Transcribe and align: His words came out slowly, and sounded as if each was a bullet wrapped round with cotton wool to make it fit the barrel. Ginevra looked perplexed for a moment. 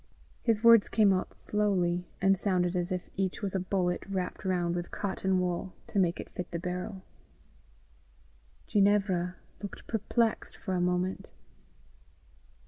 His 0.41 0.63
words 0.63 0.89
came 0.89 1.13
out 1.13 1.31
slowly, 1.35 2.07
and 2.19 2.35
sounded 2.35 2.75
as 2.75 2.91
if 2.91 3.07
each 3.17 3.43
was 3.43 3.53
a 3.53 3.59
bullet 3.59 4.03
wrapped 4.09 4.43
round 4.43 4.73
with 4.75 4.89
cotton 4.89 5.39
wool 5.39 5.75
to 5.85 5.99
make 5.99 6.19
it 6.19 6.31
fit 6.31 6.49
the 6.49 6.57
barrel. 6.57 7.03
Ginevra 8.65 9.35
looked 9.61 9.85
perplexed 9.85 10.57
for 10.57 10.73
a 10.73 10.81
moment. 10.81 11.29